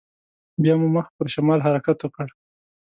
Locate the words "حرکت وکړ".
1.67-2.27